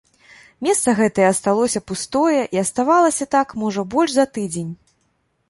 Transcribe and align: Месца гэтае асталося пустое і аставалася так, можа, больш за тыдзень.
Месца 0.67 0.93
гэтае 0.99 1.27
асталося 1.33 1.81
пустое 1.91 2.41
і 2.57 2.63
аставалася 2.65 3.29
так, 3.37 3.47
можа, 3.65 3.87
больш 3.95 4.09
за 4.19 4.25
тыдзень. 4.35 4.73